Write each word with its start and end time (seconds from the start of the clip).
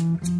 Mm-hmm. 0.00 0.39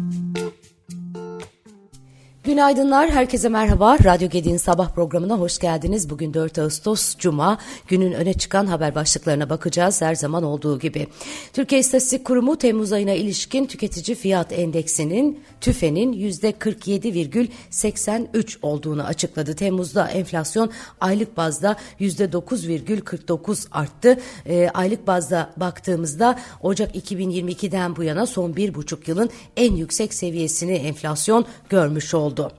Günaydınlar, 2.51 3.09
herkese 3.09 3.49
merhaba. 3.49 3.97
Radyo 4.03 4.29
Gedi'nin 4.29 4.57
sabah 4.57 4.89
programına 4.89 5.39
hoş 5.39 5.59
geldiniz. 5.59 6.09
Bugün 6.09 6.33
4 6.33 6.59
Ağustos 6.59 7.17
Cuma. 7.17 7.57
Günün 7.87 8.11
öne 8.11 8.33
çıkan 8.33 8.65
haber 8.65 8.95
başlıklarına 8.95 9.49
bakacağız 9.49 10.01
her 10.01 10.15
zaman 10.15 10.43
olduğu 10.43 10.79
gibi. 10.79 11.07
Türkiye 11.53 11.81
İstatistik 11.81 12.25
Kurumu 12.25 12.57
Temmuz 12.57 12.93
ayına 12.93 13.11
ilişkin 13.11 13.65
tüketici 13.65 14.17
fiyat 14.17 14.53
endeksinin 14.53 15.43
TÜFE'nin 15.61 16.13
%47,83 16.13 18.57
olduğunu 18.61 19.03
açıkladı. 19.03 19.55
Temmuz'da 19.55 20.07
enflasyon 20.07 20.71
aylık 21.01 21.37
bazda 21.37 21.75
%9,49 21.99 23.67
arttı. 23.71 24.19
E, 24.45 24.69
aylık 24.73 25.07
bazda 25.07 25.49
baktığımızda 25.57 26.39
Ocak 26.61 26.95
2022'den 26.95 27.95
bu 27.95 28.03
yana 28.03 28.25
son 28.25 28.55
bir 28.55 28.73
buçuk 28.73 29.07
yılın 29.07 29.29
en 29.57 29.75
yüksek 29.75 30.13
seviyesini 30.13 30.73
enflasyon 30.73 31.45
görmüş 31.69 32.13
oldu. 32.13 32.50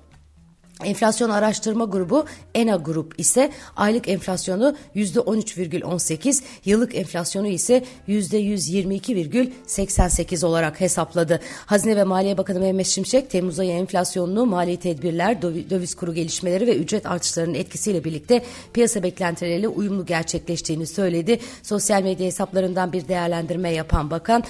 Enflasyon 0.84 1.30
Araştırma 1.30 1.84
Grubu 1.84 2.24
ENA 2.54 2.76
Grup 2.76 3.20
ise 3.20 3.52
aylık 3.76 4.08
enflasyonu 4.08 4.76
%13,18, 4.96 6.42
yıllık 6.64 6.94
enflasyonu 6.94 7.46
ise 7.46 7.84
%122,88 8.08 10.46
olarak 10.46 10.80
hesapladı. 10.80 11.40
Hazine 11.66 11.96
ve 11.96 12.04
Maliye 12.04 12.38
Bakanı 12.38 12.60
Mehmet 12.60 12.86
Şimşek 12.86 13.30
Temmuz 13.30 13.58
ayı 13.58 13.70
enflasyonunu 13.70 14.46
mali 14.46 14.76
tedbirler, 14.76 15.42
döviz 15.42 15.94
kuru 15.94 16.14
gelişmeleri 16.14 16.66
ve 16.66 16.76
ücret 16.76 17.06
artışlarının 17.06 17.54
etkisiyle 17.54 18.04
birlikte 18.04 18.42
piyasa 18.72 19.02
beklentileriyle 19.02 19.68
uyumlu 19.68 20.06
gerçekleştiğini 20.06 20.86
söyledi. 20.86 21.38
Sosyal 21.62 22.02
medya 22.02 22.26
hesaplarından 22.26 22.92
bir 22.92 23.08
değerlendirme 23.08 23.70
yapan 23.70 24.10
bakan 24.10 24.44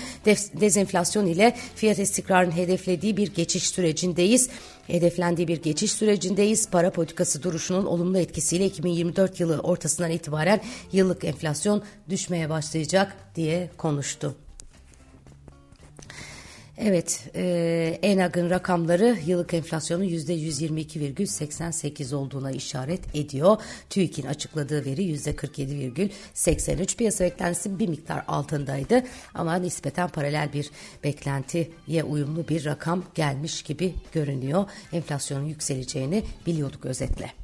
dezenflasyon 0.60 1.26
ile 1.26 1.56
fiyat 1.74 1.98
istikrarının 1.98 2.56
hedeflediği 2.56 3.16
bir 3.16 3.34
geçiş 3.34 3.68
sürecindeyiz. 3.68 4.48
Hedeflendiği 4.86 5.48
bir 5.48 5.62
geçiş 5.62 5.92
sürecindeyiz. 6.22 6.70
Para 6.70 6.90
politikası 6.90 7.42
duruşunun 7.42 7.84
olumlu 7.86 8.18
etkisiyle 8.18 8.66
2024 8.66 9.40
yılı 9.40 9.60
ortasından 9.60 10.10
itibaren 10.10 10.60
yıllık 10.92 11.24
enflasyon 11.24 11.82
düşmeye 12.08 12.50
başlayacak 12.50 13.16
diye 13.34 13.70
konuştu. 13.76 14.34
Evet, 16.78 17.30
e, 17.34 17.98
ENAG'ın 18.02 18.50
rakamları 18.50 19.16
yıllık 19.26 19.54
enflasyonun 19.54 20.04
%122,88 20.04 22.14
olduğuna 22.14 22.50
işaret 22.50 23.16
ediyor. 23.16 23.56
TÜİK'in 23.90 24.26
açıkladığı 24.26 24.84
veri 24.84 25.02
%47,83. 25.02 26.96
Piyasa 26.96 27.24
beklentisi 27.24 27.78
bir 27.78 27.88
miktar 27.88 28.24
altındaydı 28.28 29.02
ama 29.34 29.56
nispeten 29.56 30.08
paralel 30.08 30.52
bir 30.52 30.70
beklentiye 31.04 32.04
uyumlu 32.04 32.48
bir 32.48 32.64
rakam 32.64 33.04
gelmiş 33.14 33.62
gibi 33.62 33.94
görünüyor. 34.12 34.64
Enflasyonun 34.92 35.44
yükseleceğini 35.44 36.22
biliyorduk 36.46 36.86
özetle. 36.86 37.41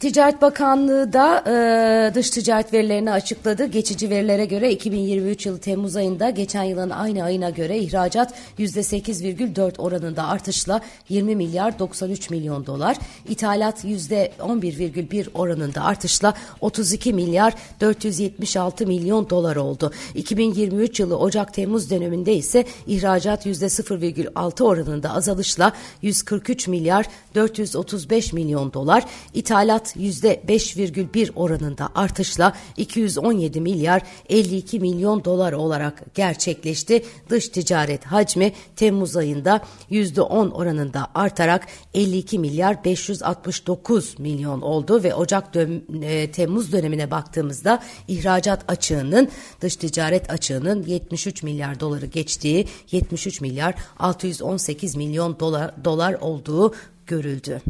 Ticaret 0.00 0.42
Bakanlığı 0.42 1.12
da 1.12 1.44
e, 1.46 2.14
dış 2.14 2.30
ticaret 2.30 2.72
verilerini 2.72 3.12
açıkladı. 3.12 3.66
Geçici 3.66 4.10
verilere 4.10 4.44
göre 4.44 4.72
2023 4.72 5.46
yılı 5.46 5.58
Temmuz 5.58 5.96
ayında 5.96 6.30
geçen 6.30 6.62
yılın 6.62 6.90
aynı 6.90 7.24
ayına 7.24 7.50
göre 7.50 7.78
ihracat 7.78 8.34
%8,4 8.58 9.78
oranında 9.78 10.28
artışla 10.28 10.80
20 11.08 11.36
milyar 11.36 11.78
93 11.78 12.30
milyon 12.30 12.66
dolar, 12.66 12.96
ithalat 13.28 13.84
%11,1 13.84 15.26
oranında 15.34 15.84
artışla 15.84 16.34
32 16.60 17.12
milyar 17.12 17.54
476 17.80 18.86
milyon 18.86 19.30
dolar 19.30 19.56
oldu. 19.56 19.92
2023 20.14 21.00
yılı 21.00 21.18
Ocak-Temmuz 21.18 21.90
döneminde 21.90 22.34
ise 22.34 22.64
ihracat 22.86 23.46
%0,6 23.46 24.62
oranında 24.62 25.14
azalışla 25.14 25.72
143 26.02 26.68
milyar 26.68 27.06
435 27.34 28.32
milyon 28.32 28.72
dolar, 28.72 29.04
ithalat 29.34 29.89
%5,1 29.96 31.32
oranında 31.34 31.88
artışla 31.94 32.56
217 32.76 33.60
milyar 33.60 34.02
52 34.28 34.80
milyon 34.80 35.24
dolar 35.24 35.52
olarak 35.52 36.14
gerçekleşti. 36.14 37.04
Dış 37.30 37.48
ticaret 37.48 38.04
hacmi 38.04 38.52
Temmuz 38.76 39.16
ayında 39.16 39.60
%10 39.90 40.50
oranında 40.50 41.06
artarak 41.14 41.66
52 41.94 42.38
milyar 42.38 42.84
569 42.84 44.18
milyon 44.18 44.60
oldu 44.60 45.02
ve 45.02 45.14
Ocak 45.14 45.54
dön 45.54 45.84
e, 46.02 46.30
Temmuz 46.30 46.72
dönemine 46.72 47.10
baktığımızda 47.10 47.82
ihracat 48.08 48.70
açığının 48.70 49.28
dış 49.60 49.76
ticaret 49.76 50.30
açığının 50.30 50.82
73 50.82 51.42
milyar 51.42 51.80
doları 51.80 52.06
geçtiği 52.06 52.68
73 52.90 53.40
milyar 53.40 53.74
618 53.98 54.96
milyon 54.96 55.40
dolar, 55.40 55.84
dolar 55.84 56.14
olduğu 56.14 56.74
görüldü. 57.06 57.62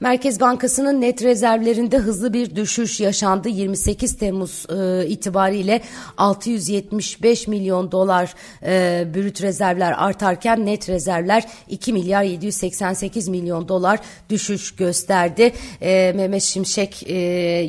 Merkez 0.00 0.40
Bankası'nın 0.40 1.00
net 1.00 1.22
rezervlerinde 1.22 1.98
hızlı 1.98 2.32
bir 2.32 2.56
düşüş 2.56 3.00
yaşandı. 3.00 3.48
28 3.48 4.18
Temmuz 4.18 4.66
e, 4.70 5.06
itibariyle 5.06 5.80
675 6.16 7.48
milyon 7.48 7.92
dolar 7.92 8.34
e, 8.62 9.06
brüt 9.14 9.42
rezervler 9.42 9.94
artarken 9.98 10.66
net 10.66 10.88
rezervler 10.88 11.44
2 11.68 11.92
milyar 11.92 12.22
788 12.22 13.28
milyon 13.28 13.68
dolar 13.68 14.00
düşüş 14.30 14.76
gösterdi. 14.76 15.52
E, 15.82 16.12
Mehmet 16.16 16.42
Şimşek 16.42 17.02
e, 17.06 17.16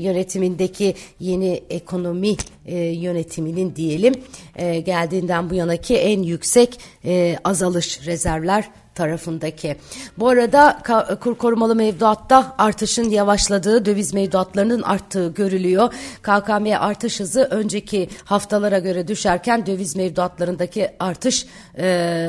yönetimindeki 0.02 0.96
yeni 1.20 1.64
ekonomi 1.70 2.36
e, 2.66 2.78
yönetiminin 2.78 3.76
diyelim 3.76 4.14
e, 4.56 4.80
geldiğinden 4.80 5.50
bu 5.50 5.56
yanaki 5.56 5.98
en 5.98 6.24
yüksek 6.24 6.80
e, 7.06 7.38
azalış 7.44 8.06
rezervler 8.06 8.70
tarafındaki. 8.96 9.78
Bu 10.18 10.30
arada 10.30 10.80
kur 11.22 11.38
korumalı 11.38 11.76
mevduatta 11.76 12.56
artışın 12.58 13.10
yavaşladığı, 13.10 13.86
döviz 13.86 14.14
mevduatlarının 14.14 14.82
arttığı 14.82 15.28
görülüyor. 15.28 15.94
KKM 16.22 16.66
artış 16.80 17.20
hızı 17.20 17.48
önceki 17.52 18.10
haftalara 18.26 18.80
göre 18.80 19.08
düşerken 19.08 19.66
döviz 19.66 19.96
mevduatlarındaki 19.96 20.90
artış 21.00 21.46
e, 21.78 21.86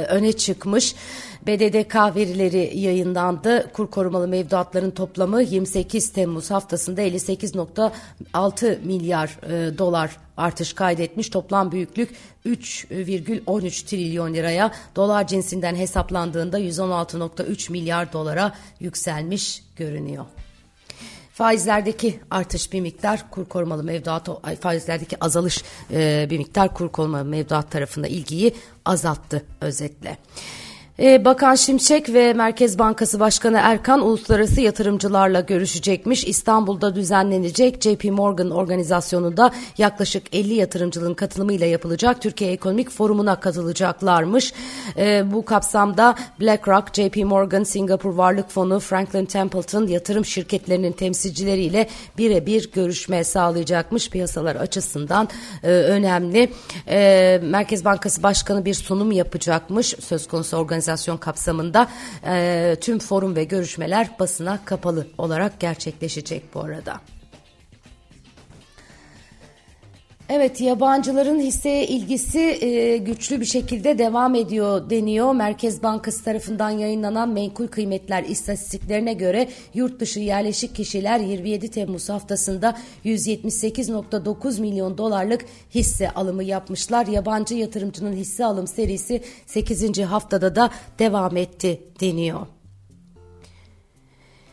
öne 0.08 0.32
çıkmış. 0.32 0.94
BDDK 1.46 2.16
verileri 2.16 2.78
yayınlandı. 2.78 3.72
Kur 3.72 3.90
korumalı 3.90 4.28
mevduatların 4.28 4.90
toplamı 4.90 5.42
28 5.42 6.12
Temmuz 6.12 6.50
haftasında 6.50 7.02
58.6 7.02 8.84
milyar 8.84 9.38
e, 9.42 9.78
dolar 9.78 10.16
artış 10.36 10.72
kaydetmiş. 10.72 11.28
Toplam 11.28 11.72
büyüklük 11.72 12.14
3,13 12.46 13.86
trilyon 13.86 14.34
liraya 14.34 14.72
dolar 14.96 15.26
cinsinden 15.26 15.74
hesaplandığında 15.74 16.60
116.3 16.60 17.72
milyar 17.72 18.12
dolara 18.12 18.52
yükselmiş 18.80 19.62
görünüyor. 19.76 20.24
Faizlerdeki 21.32 22.20
artış 22.30 22.72
bir 22.72 22.80
miktar 22.80 23.30
kur 23.30 23.44
korumalı 23.44 23.84
mevduat 23.84 24.28
faizlerdeki 24.60 25.24
azalış 25.24 25.64
e, 25.90 26.26
bir 26.30 26.38
miktar 26.38 26.74
kur 26.74 26.88
korumalı 26.88 27.24
mevduat 27.24 27.70
tarafında 27.70 28.06
ilgiyi 28.06 28.54
azalttı 28.84 29.44
özetle. 29.60 30.18
Ee, 31.02 31.24
Bakan 31.24 31.54
Şimşek 31.54 32.14
ve 32.14 32.32
Merkez 32.32 32.78
Bankası 32.78 33.20
Başkanı 33.20 33.60
Erkan 33.62 34.00
uluslararası 34.00 34.60
yatırımcılarla 34.60 35.40
görüşecekmiş. 35.40 36.24
İstanbul'da 36.24 36.94
düzenlenecek 36.94 37.82
JP 37.82 38.04
Morgan 38.04 38.50
organizasyonunda 38.50 39.50
yaklaşık 39.78 40.34
50 40.34 40.54
yatırımcının 40.54 41.14
katılımıyla 41.14 41.66
yapılacak 41.66 42.22
Türkiye 42.22 42.52
Ekonomik 42.52 42.90
Forumu'na 42.90 43.40
katılacaklarmış. 43.40 44.52
Ee, 44.96 45.32
bu 45.32 45.44
kapsamda 45.44 46.14
BlackRock, 46.40 46.94
JP 46.94 47.16
Morgan, 47.16 47.64
Singapur 47.64 48.14
Varlık 48.14 48.50
Fonu, 48.50 48.80
Franklin 48.80 49.24
Templeton 49.24 49.86
yatırım 49.86 50.24
şirketlerinin 50.24 50.92
temsilcileriyle 50.92 51.88
birebir 52.18 52.70
görüşme 52.72 53.24
sağlayacakmış. 53.24 54.10
Piyasalar 54.10 54.56
açısından 54.56 55.28
e, 55.62 55.68
önemli. 55.68 56.52
E, 56.88 57.40
Merkez 57.42 57.84
Bankası 57.84 58.22
Başkanı 58.22 58.64
bir 58.64 58.74
sunum 58.74 59.12
yapacakmış. 59.12 59.94
Söz 60.00 60.28
konusu 60.28 60.56
organizasyon 60.56 60.91
organizasyon 60.92 61.16
kapsamında 61.16 61.88
e, 62.26 62.76
tüm 62.80 62.98
forum 62.98 63.36
ve 63.36 63.44
görüşmeler 63.44 64.08
basına 64.18 64.58
kapalı 64.64 65.06
olarak 65.18 65.60
gerçekleşecek 65.60 66.54
bu 66.54 66.60
arada. 66.60 67.00
Evet 70.28 70.60
yabancıların 70.60 71.40
hisseye 71.40 71.86
ilgisi 71.86 72.38
e, 72.38 72.96
güçlü 72.96 73.40
bir 73.40 73.44
şekilde 73.44 73.98
devam 73.98 74.34
ediyor 74.34 74.90
deniyor. 74.90 75.32
Merkez 75.32 75.82
Bankası 75.82 76.24
tarafından 76.24 76.70
yayınlanan 76.70 77.28
menkul 77.28 77.66
kıymetler 77.66 78.24
istatistiklerine 78.24 79.12
göre 79.12 79.48
yurt 79.74 80.00
dışı 80.00 80.20
yerleşik 80.20 80.74
kişiler 80.74 81.18
27 81.18 81.70
Temmuz 81.70 82.08
haftasında 82.08 82.76
178.9 83.04 84.60
milyon 84.60 84.98
dolarlık 84.98 85.44
hisse 85.74 86.10
alımı 86.10 86.44
yapmışlar. 86.44 87.06
Yabancı 87.06 87.54
yatırımcının 87.54 88.12
hisse 88.12 88.44
alım 88.44 88.66
serisi 88.66 89.22
8. 89.46 89.98
haftada 89.98 90.56
da 90.56 90.70
devam 90.98 91.36
etti 91.36 91.80
deniyor. 92.00 92.61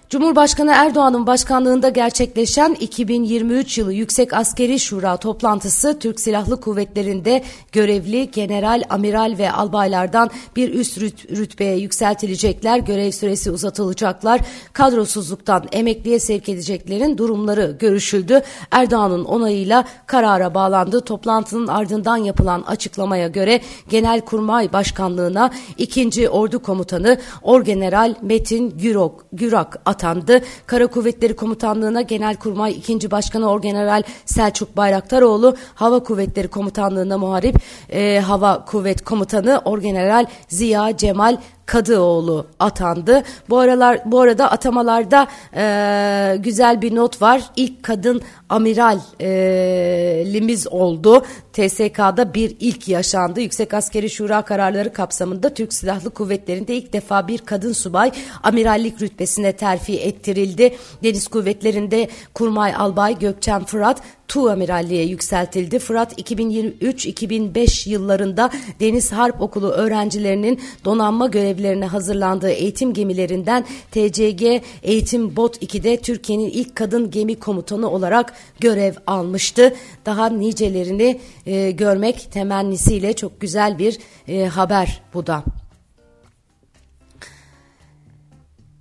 Cumhurbaşkanı 0.10 0.72
Erdoğan'ın 0.76 1.28
başkanlığında 1.28 1.90
gerçekleşen 1.90 2.74
2023 2.80 3.78
yılı 3.78 3.94
Yüksek 3.94 4.34
Askeri 4.34 4.80
Şura 4.80 5.18
toplantısı 5.18 6.00
Türk 6.00 6.20
Silahlı 6.20 6.62
Kuvvetleri'nde 6.62 7.44
görevli 7.72 8.32
general, 8.32 8.84
amiral 8.90 9.36
ve 9.38 9.52
albaylardan 9.52 10.30
bir 10.56 10.74
üst 10.74 10.98
rütbeye 11.32 11.76
yükseltilecekler, 11.76 12.80
görev 12.80 13.12
süresi 13.12 13.52
uzatılacaklar, 13.52 14.42
kadrosuzluktan 14.74 15.66
emekliye 15.72 16.20
sevk 16.20 16.50
edeceklerin 16.50 17.18
durumları 17.18 17.76
görüşüldü. 17.80 18.42
Erdoğan'ın 18.72 19.26
onayıyla 19.26 19.84
karara 20.06 20.54
bağlandı. 20.54 21.02
Toplantının 21.02 21.68
ardından 21.68 22.18
yapılan 22.18 22.62
açıklamaya 22.62 23.28
göre 23.28 23.62
Genelkurmay 23.90 24.74
Başkanlığı'na 24.74 25.52
2. 25.78 26.30
Ordu 26.30 26.60
Komutanı 26.60 27.18
Orgeneral 27.42 28.16
Metin 28.22 28.78
Gürok, 28.78 29.26
Gürak 29.34 29.82
atandı. 30.00 30.42
Kara 30.66 30.88
Kuvvetleri 30.88 31.36
Komutanlığı'na 31.36 32.02
Genelkurmay 32.02 32.72
2. 32.72 33.12
Başkanı 33.12 33.50
Orgeneral 33.50 34.04
Selçuk 34.26 34.78
Bayraktaroğlu, 34.78 35.56
Hava 35.76 36.04
Kuvvetleri 36.04 36.48
Komutanlığı'na 36.48 37.18
muharip 37.18 37.56
e, 37.90 38.20
Hava 38.20 38.66
Kuvvet 38.66 39.04
Komutanı 39.04 39.62
Orgeneral 39.66 40.26
Ziya 40.48 40.98
Cemal 40.98 41.38
Kadıoğlu 41.70 42.48
atandı. 42.60 43.24
Bu 43.50 43.60
aralar 43.60 44.00
bu 44.06 44.20
arada 44.20 44.52
atamalarda 44.52 45.28
e, 45.56 46.36
güzel 46.40 46.82
bir 46.82 46.96
not 46.96 47.22
var. 47.22 47.42
İlk 47.56 47.84
kadın 47.84 48.22
amiralimiz 48.50 50.66
e, 50.66 50.70
oldu. 50.70 51.26
TSK'da 51.54 52.34
bir 52.34 52.58
ilk 52.60 52.88
yaşandı. 52.88 53.42
Yüksek 53.42 53.74
Askeri 53.74 54.10
Şura 54.10 54.42
kararları 54.42 54.94
kapsamında 54.94 55.54
Türk 55.54 55.74
Silahlı 55.74 56.10
Kuvvetleri'nde 56.10 56.76
ilk 56.76 56.94
defa 56.94 57.28
bir 57.28 57.38
kadın 57.38 57.74
subay 57.74 58.12
amirallik 58.44 59.02
rütbesine 59.02 59.52
terfi 59.52 60.00
ettirildi. 60.00 60.76
Deniz 61.04 61.28
Kuvvetleri'nde 61.28 62.10
Kurmay 62.34 62.76
Albay 62.76 63.20
Gökçen 63.20 63.64
Fırat 63.64 64.02
Tu 64.30 64.50
amiralliğe 64.50 65.06
yükseltildi. 65.06 65.80
Fırat 65.80 66.20
2023-2005 66.20 67.90
yıllarında 67.90 68.50
Deniz 68.80 69.12
Harp 69.12 69.42
Okulu 69.42 69.70
öğrencilerinin 69.70 70.62
donanma 70.86 71.28
görevlerine 71.28 71.86
hazırlandığı 71.86 72.50
eğitim 72.50 72.94
gemilerinden 72.94 73.66
TCG 73.92 74.64
Eğitim 74.84 75.36
Bot 75.36 75.64
2'de 75.64 75.98
Türkiye'nin 75.98 76.50
ilk 76.50 76.76
kadın 76.76 77.12
gemi 77.12 77.40
komutanı 77.40 77.90
olarak 77.90 78.34
görev 78.60 78.94
almıştı. 79.08 79.76
Daha 80.06 80.30
nicelerini 80.30 81.20
e, 81.46 81.72
görmek 81.72 82.32
temennisiyle 82.32 83.14
çok 83.14 83.42
güzel 83.42 83.80
bir 83.80 83.98
e, 84.28 84.46
haber 84.46 85.02
bu 85.14 85.28
da. 85.28 85.44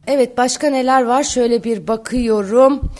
Evet 0.06 0.38
başka 0.38 0.70
neler 0.70 1.02
var? 1.02 1.22
Şöyle 1.22 1.64
bir 1.64 1.88
bakıyorum. 1.88 2.90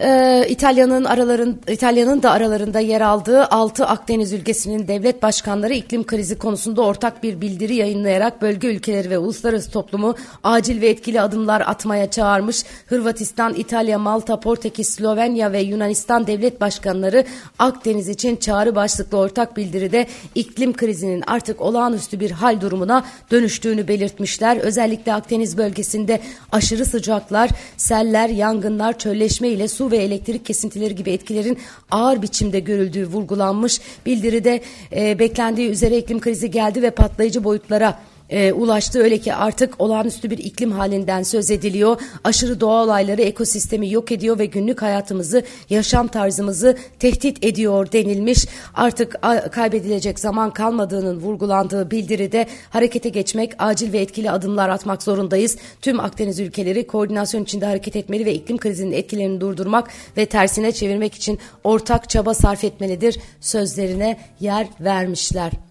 Ee, 0.00 0.46
İtalya'nın 0.48 1.04
araların 1.04 1.56
İtalya'nın 1.68 2.22
da 2.22 2.30
aralarında 2.30 2.80
yer 2.80 3.00
aldığı 3.00 3.46
6 3.46 3.86
Akdeniz 3.86 4.32
ülkesinin 4.32 4.88
devlet 4.88 5.22
başkanları 5.22 5.74
iklim 5.74 6.06
krizi 6.06 6.38
konusunda 6.38 6.82
ortak 6.82 7.22
bir 7.22 7.40
bildiri 7.40 7.74
yayınlayarak 7.74 8.42
bölge 8.42 8.68
ülkeleri 8.68 9.10
ve 9.10 9.18
uluslararası 9.18 9.70
toplumu 9.70 10.14
acil 10.44 10.80
ve 10.80 10.88
etkili 10.88 11.20
adımlar 11.20 11.60
atmaya 11.60 12.10
çağırmış. 12.10 12.64
Hırvatistan, 12.86 13.54
İtalya, 13.54 13.98
Malta, 13.98 14.40
Portekiz, 14.40 14.88
Slovenya 14.88 15.52
ve 15.52 15.60
Yunanistan 15.60 16.26
devlet 16.26 16.60
başkanları 16.60 17.24
Akdeniz 17.58 18.08
için 18.08 18.36
çağrı 18.36 18.74
başlıklı 18.74 19.18
ortak 19.18 19.56
bildiride 19.56 20.06
iklim 20.34 20.72
krizinin 20.72 21.24
artık 21.26 21.60
olağanüstü 21.60 22.20
bir 22.20 22.30
hal 22.30 22.60
durumuna 22.60 23.04
dönüştüğünü 23.30 23.88
belirtmişler. 23.88 24.56
Özellikle 24.56 25.14
Akdeniz 25.14 25.58
bölgesinde 25.58 26.20
aşırı 26.52 26.84
sıcaklar, 26.84 27.50
seller, 27.76 28.28
yangınlar, 28.28 28.98
çölleşme 28.98 29.48
ile 29.48 29.68
su 29.68 29.85
ve 29.90 29.96
elektrik 29.96 30.46
kesintileri 30.46 30.94
gibi 30.94 31.10
etkilerin 31.10 31.58
ağır 31.90 32.22
biçimde 32.22 32.60
görüldüğü 32.60 33.06
vurgulanmış. 33.06 33.80
Bildiride 34.06 34.60
e, 34.92 35.18
beklendiği 35.18 35.68
üzere 35.68 35.98
iklim 35.98 36.20
krizi 36.20 36.50
geldi 36.50 36.82
ve 36.82 36.90
patlayıcı 36.90 37.44
boyutlara 37.44 37.98
e, 38.30 38.52
ulaştı. 38.52 39.02
Öyle 39.02 39.18
ki 39.18 39.34
artık 39.34 39.80
olağanüstü 39.80 40.30
bir 40.30 40.38
iklim 40.38 40.72
halinden 40.72 41.22
söz 41.22 41.50
ediliyor. 41.50 42.00
Aşırı 42.24 42.60
doğa 42.60 42.84
olayları 42.84 43.22
ekosistemi 43.22 43.90
yok 43.90 44.12
ediyor 44.12 44.38
ve 44.38 44.46
günlük 44.46 44.82
hayatımızı, 44.82 45.42
yaşam 45.70 46.08
tarzımızı 46.08 46.76
tehdit 46.98 47.44
ediyor 47.44 47.92
denilmiş. 47.92 48.46
Artık 48.74 49.22
kaybedilecek 49.52 50.18
zaman 50.18 50.52
kalmadığının 50.52 51.20
vurgulandığı 51.20 51.90
bildiride 51.90 52.46
harekete 52.70 53.08
geçmek, 53.08 53.52
acil 53.58 53.92
ve 53.92 53.98
etkili 53.98 54.30
adımlar 54.30 54.68
atmak 54.68 55.02
zorundayız. 55.02 55.56
Tüm 55.80 56.00
Akdeniz 56.00 56.40
ülkeleri 56.40 56.86
koordinasyon 56.86 57.42
içinde 57.42 57.66
hareket 57.66 57.96
etmeli 57.96 58.26
ve 58.26 58.34
iklim 58.34 58.58
krizinin 58.58 58.92
etkilerini 58.92 59.40
durdurmak 59.40 59.90
ve 60.16 60.26
tersine 60.26 60.72
çevirmek 60.72 61.14
için 61.14 61.38
ortak 61.64 62.08
çaba 62.08 62.34
sarf 62.34 62.64
etmelidir 62.64 63.20
sözlerine 63.40 64.18
yer 64.40 64.66
vermişler. 64.80 65.65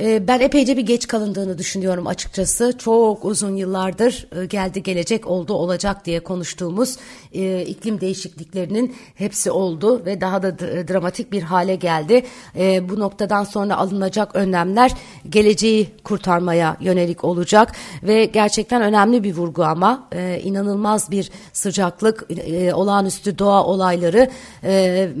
Ee, 0.00 0.28
ben 0.28 0.40
epeyce 0.40 0.76
bir 0.76 0.86
geç 0.86 1.06
kalındığını 1.06 1.58
düşünüyorum 1.58 2.06
açıkçası. 2.06 2.78
Çok 2.78 3.24
uzun 3.24 3.56
yıllardır 3.56 4.28
e, 4.42 4.46
geldi 4.46 4.82
gelecek 4.82 5.26
oldu 5.26 5.54
olacak 5.54 6.04
diye 6.04 6.20
konuştuğumuz 6.20 6.96
e, 7.32 7.62
iklim 7.62 8.00
değişikliklerinin 8.00 8.96
hepsi 9.14 9.50
oldu 9.50 10.02
ve 10.06 10.20
daha 10.20 10.42
da 10.42 10.58
dramatik 10.58 11.32
bir 11.32 11.42
hale 11.42 11.74
geldi. 11.74 12.26
E, 12.58 12.88
bu 12.88 13.00
noktadan 13.00 13.44
sonra 13.44 13.76
alınacak 13.76 14.36
önlemler 14.36 14.92
geleceği 15.28 15.88
kurtarmaya 16.04 16.76
yönelik 16.80 17.24
olacak 17.24 17.72
ve 18.02 18.24
gerçekten 18.24 18.82
önemli 18.82 19.24
bir 19.24 19.36
vurgu 19.36 19.64
ama 19.64 20.08
inanılmaz 20.42 21.10
bir 21.10 21.30
sıcaklık, 21.52 22.28
olağanüstü 22.74 23.38
doğa 23.38 23.64
olayları 23.64 24.30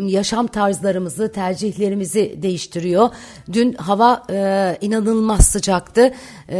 yaşam 0.06 0.46
tarzlarımızı, 0.46 1.32
tercihlerimizi 1.32 2.38
değiştiriyor. 2.42 3.10
Dün 3.52 3.72
hava 3.72 4.26
e, 4.72 4.78
inanılmaz 4.80 5.46
sıcaktı. 5.46 6.14
E, 6.48 6.58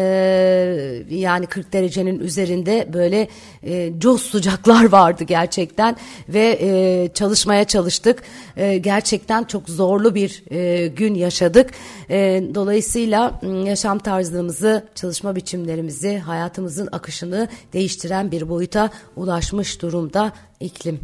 yani 1.10 1.46
40 1.46 1.72
derecenin 1.72 2.20
üzerinde 2.20 2.88
böyle 2.92 3.28
e, 3.62 3.92
coz 3.98 4.22
sıcaklar 4.22 4.88
vardı 4.88 5.24
gerçekten 5.24 5.96
ve 6.28 6.58
e, 6.60 7.08
çalışmaya 7.14 7.64
çalıştık. 7.64 8.22
E, 8.56 8.78
gerçekten 8.78 9.44
çok 9.44 9.68
zorlu 9.68 10.14
bir 10.14 10.44
e, 10.50 10.86
gün 10.86 11.14
yaşadık. 11.14 11.70
E, 12.10 12.42
dolayısıyla 12.54 13.40
yaşam 13.64 13.98
tarzımızı, 13.98 14.86
çalışma 14.94 15.36
biçimlerimizi, 15.36 16.18
hayatımızın 16.18 16.88
akışını 16.92 17.48
değiştiren 17.72 18.30
bir 18.30 18.48
boyuta 18.48 18.90
ulaşmış 19.16 19.82
durumda 19.82 20.32
iklim 20.60 21.00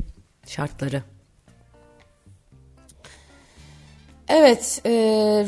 şartları. 0.47 1.03
Evet, 4.35 4.81
e, 4.87 4.91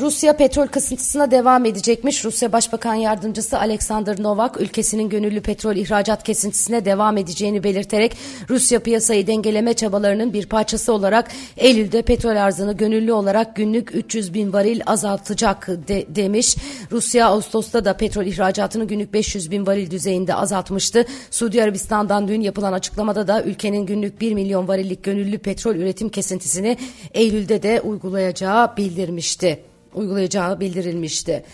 Rusya 0.00 0.36
petrol 0.36 0.66
kısıntısına 0.66 1.30
devam 1.30 1.64
edecekmiş. 1.64 2.24
Rusya 2.24 2.52
Başbakan 2.52 2.94
Yardımcısı 2.94 3.58
Alexander 3.58 4.22
Novak 4.22 4.60
ülkesinin 4.60 5.08
gönüllü 5.08 5.40
petrol 5.40 5.76
ihracat 5.76 6.22
kesintisine 6.22 6.84
devam 6.84 7.16
edeceğini 7.16 7.64
belirterek 7.64 8.16
Rusya 8.48 8.80
piyasayı 8.80 9.26
dengeleme 9.26 9.74
çabalarının 9.74 10.32
bir 10.32 10.46
parçası 10.46 10.92
olarak 10.92 11.30
Eylül'de 11.56 12.02
petrol 12.02 12.36
arzını 12.36 12.76
gönüllü 12.76 13.12
olarak 13.12 13.56
günlük 13.56 13.94
300 13.94 14.34
bin 14.34 14.52
varil 14.52 14.80
azaltacak 14.86 15.68
de, 15.88 16.04
demiş. 16.08 16.56
Rusya 16.92 17.26
Ağustos'ta 17.26 17.84
da 17.84 17.96
petrol 17.96 18.26
ihracatını 18.26 18.84
günlük 18.84 19.12
500 19.12 19.50
bin 19.50 19.66
varil 19.66 19.90
düzeyinde 19.90 20.34
azaltmıştı. 20.34 21.04
Suudi 21.30 21.62
Arabistan'dan 21.62 22.28
dün 22.28 22.40
yapılan 22.40 22.72
açıklamada 22.72 23.28
da 23.28 23.42
ülkenin 23.42 23.86
günlük 23.86 24.20
1 24.20 24.34
milyon 24.34 24.68
varillik 24.68 25.04
gönüllü 25.04 25.38
petrol 25.38 25.74
üretim 25.74 26.08
kesintisini 26.08 26.76
Eylül'de 27.14 27.62
de 27.62 27.80
uygulayacağı 27.80 28.73
bildirmişti. 28.76 29.60
Uygulayacağı 29.94 30.60
bildirilmişti. 30.60 31.44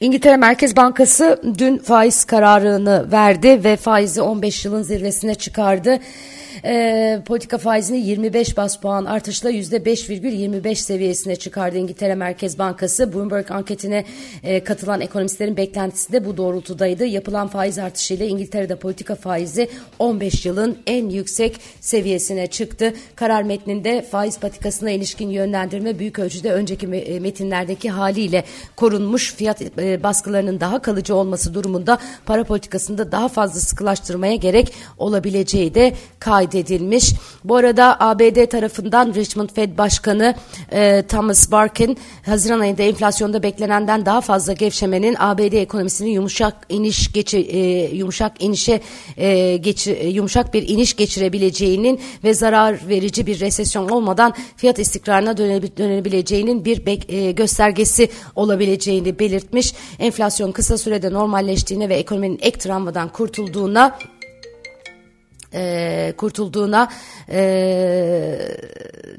İngiltere 0.00 0.36
Merkez 0.36 0.76
Bankası 0.76 1.42
dün 1.58 1.78
faiz 1.78 2.24
kararını 2.24 3.12
verdi 3.12 3.64
ve 3.64 3.76
faizi 3.76 4.22
15 4.22 4.64
yılın 4.64 4.82
zirvesine 4.82 5.34
çıkardı 5.34 5.98
e, 6.64 7.22
politika 7.26 7.58
faizini 7.58 7.98
25 7.98 8.56
bas 8.56 8.76
puan 8.76 9.04
artışla 9.04 9.50
%5,25 9.50 10.74
seviyesine 10.74 11.36
çıkardı 11.36 11.78
İngiltere 11.78 12.14
Merkez 12.14 12.58
Bankası. 12.58 13.12
Bloomberg 13.12 13.50
anketine 13.50 14.04
e, 14.42 14.64
katılan 14.64 15.00
ekonomistlerin 15.00 15.56
beklentisi 15.56 16.12
de 16.12 16.24
bu 16.24 16.36
doğrultudaydı. 16.36 17.06
Yapılan 17.06 17.48
faiz 17.48 17.78
artışıyla 17.78 18.26
İngiltere'de 18.26 18.76
politika 18.76 19.14
faizi 19.14 19.68
15 19.98 20.46
yılın 20.46 20.78
en 20.86 21.08
yüksek 21.08 21.56
seviyesine 21.80 22.46
çıktı. 22.46 22.94
Karar 23.14 23.42
metninde 23.42 24.02
faiz 24.02 24.38
patikasına 24.38 24.90
ilişkin 24.90 25.28
yönlendirme 25.28 25.98
büyük 25.98 26.18
ölçüde 26.18 26.52
önceki 26.52 26.86
e, 26.86 27.20
metinlerdeki 27.20 27.90
haliyle 27.90 28.44
korunmuş. 28.76 29.34
Fiyat 29.34 29.62
e, 29.78 30.02
baskılarının 30.02 30.60
daha 30.60 30.82
kalıcı 30.82 31.14
olması 31.14 31.54
durumunda 31.54 31.98
para 32.26 32.44
politikasında 32.44 33.12
daha 33.12 33.28
fazla 33.28 33.60
sıkılaştırmaya 33.60 34.34
gerek 34.34 34.72
olabileceği 34.98 35.74
de 35.74 35.94
kaydı 36.18 36.49
kaydedilmiş. 36.50 37.12
Bu 37.44 37.56
arada 37.56 38.00
ABD 38.00 38.46
tarafından 38.46 39.14
Richmond 39.14 39.48
Fed 39.54 39.78
Başkanı 39.78 40.34
e, 40.72 41.02
Thomas 41.08 41.52
Barkin 41.52 41.98
Haziran 42.26 42.60
ayında 42.60 42.82
enflasyonda 42.82 43.42
beklenenden 43.42 44.06
daha 44.06 44.20
fazla 44.20 44.52
gevşemenin 44.52 45.16
ABD 45.18 45.52
ekonomisini 45.52 46.10
yumuşak 46.10 46.54
iniş 46.68 47.12
geçi, 47.12 47.38
e, 47.38 47.94
yumuşak 47.96 48.42
inişe 48.42 48.80
e, 49.16 49.56
geçir, 49.56 49.96
e, 49.96 50.08
yumuşak 50.08 50.54
bir 50.54 50.68
iniş 50.68 50.96
geçirebileceğinin 50.96 52.00
ve 52.24 52.34
zarar 52.34 52.88
verici 52.88 53.26
bir 53.26 53.40
resesyon 53.40 53.88
olmadan 53.88 54.34
fiyat 54.56 54.78
istikrarına 54.78 55.36
dönebileceğinin 55.36 56.64
bir 56.64 56.86
bek, 56.86 57.12
e, 57.12 57.32
göstergesi 57.32 58.08
olabileceğini 58.36 59.18
belirtmiş. 59.18 59.74
Enflasyon 59.98 60.52
kısa 60.52 60.78
sürede 60.78 61.12
normalleştiğine 61.12 61.88
ve 61.88 61.94
ekonominin 61.94 62.38
ek 62.42 62.58
travmadan 62.58 63.08
kurtulduğuna 63.08 63.98
e, 65.54 66.12
kurtulduğuna 66.16 66.88
e, 67.30 67.40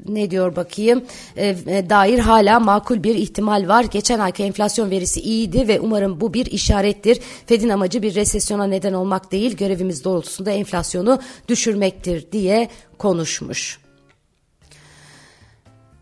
ne 0.08 0.30
diyor 0.30 0.56
bakayım 0.56 1.04
e, 1.36 1.48
e, 1.48 1.90
dair 1.90 2.18
hala 2.18 2.60
makul 2.60 3.02
bir 3.02 3.14
ihtimal 3.14 3.68
var. 3.68 3.84
Geçen 3.84 4.18
ayki 4.18 4.42
enflasyon 4.42 4.90
verisi 4.90 5.20
iyiydi 5.20 5.68
ve 5.68 5.80
umarım 5.80 6.20
bu 6.20 6.34
bir 6.34 6.46
işarettir. 6.46 7.20
Fed'in 7.46 7.68
amacı 7.68 8.02
bir 8.02 8.14
resesyona 8.14 8.66
neden 8.66 8.92
olmak 8.92 9.32
değil 9.32 9.56
görevimiz 9.56 10.04
doğrultusunda 10.04 10.50
enflasyonu 10.50 11.20
düşürmektir 11.48 12.32
diye 12.32 12.68
konuşmuş. 12.98 13.78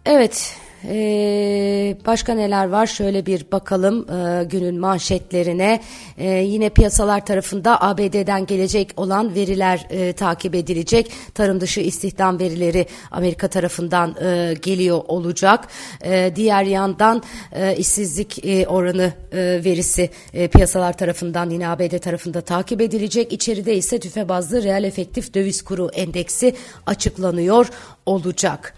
Evet 0.06 0.56
ee, 0.84 1.96
başka 2.06 2.34
neler 2.34 2.68
var? 2.68 2.86
Şöyle 2.86 3.26
bir 3.26 3.46
bakalım 3.52 4.10
e, 4.10 4.44
günün 4.44 4.80
manşetlerine. 4.80 5.80
E, 6.18 6.28
yine 6.28 6.68
piyasalar 6.68 7.26
tarafında 7.26 7.82
ABD'den 7.82 8.46
gelecek 8.46 8.92
olan 8.96 9.34
veriler 9.34 9.86
e, 9.90 10.12
takip 10.12 10.54
edilecek. 10.54 11.12
Tarım 11.34 11.60
dışı 11.60 11.80
istihdam 11.80 12.38
verileri 12.38 12.86
Amerika 13.10 13.48
tarafından 13.48 14.16
e, 14.24 14.54
geliyor 14.62 15.00
olacak. 15.08 15.68
E, 16.04 16.32
diğer 16.36 16.62
yandan 16.62 17.22
e, 17.52 17.76
işsizlik 17.76 18.44
e, 18.46 18.66
oranı 18.66 19.12
e, 19.32 19.38
verisi 19.64 20.10
e, 20.34 20.48
piyasalar 20.48 20.96
tarafından 20.96 21.50
yine 21.50 21.68
ABD 21.68 21.98
tarafında 21.98 22.40
takip 22.40 22.80
edilecek. 22.80 23.32
İçeride 23.32 23.76
ise 23.76 24.00
tüfe 24.00 24.28
bazlı 24.28 24.62
reel 24.62 24.84
efektif 24.84 25.34
döviz 25.34 25.62
kuru 25.62 25.90
endeksi 25.94 26.54
açıklanıyor 26.86 27.70
olacak. 28.06 28.74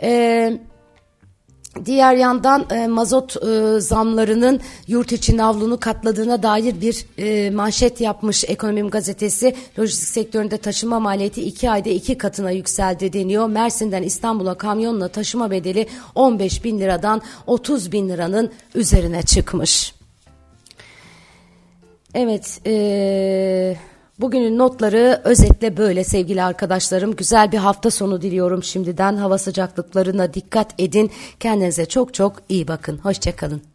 Evet. 0.00 0.73
Diğer 1.84 2.14
yandan 2.14 2.66
e, 2.70 2.86
mazot 2.86 3.36
e, 3.36 3.80
zamlarının 3.80 4.60
yurt 4.86 5.12
içi 5.12 5.42
avlunu 5.42 5.80
katladığına 5.80 6.42
dair 6.42 6.80
bir 6.80 7.06
e, 7.18 7.50
manşet 7.50 8.00
yapmış 8.00 8.44
Ekonomim 8.44 8.90
Gazetesi. 8.90 9.54
Lojistik 9.78 10.08
sektöründe 10.08 10.56
taşıma 10.56 11.00
maliyeti 11.00 11.42
iki 11.42 11.70
ayda 11.70 11.90
iki 11.90 12.18
katına 12.18 12.50
yükseldi 12.50 13.12
deniyor. 13.12 13.48
Mersin'den 13.48 14.02
İstanbul'a 14.02 14.54
kamyonla 14.54 15.08
taşıma 15.08 15.50
bedeli 15.50 15.86
15 16.14 16.64
bin 16.64 16.80
liradan 16.80 17.22
30 17.46 17.92
bin 17.92 18.08
liranın 18.08 18.50
üzerine 18.74 19.22
çıkmış. 19.22 19.94
Evet, 22.14 22.60
eee... 22.64 23.76
Bugünün 24.20 24.58
notları 24.58 25.20
özetle 25.24 25.76
böyle 25.76 26.04
sevgili 26.04 26.42
arkadaşlarım. 26.42 27.16
Güzel 27.16 27.52
bir 27.52 27.58
hafta 27.58 27.90
sonu 27.90 28.22
diliyorum 28.22 28.62
şimdiden. 28.62 29.16
Hava 29.16 29.38
sıcaklıklarına 29.38 30.34
dikkat 30.34 30.74
edin. 30.78 31.10
Kendinize 31.40 31.86
çok 31.86 32.14
çok 32.14 32.42
iyi 32.48 32.68
bakın. 32.68 32.98
Hoşçakalın. 32.98 33.73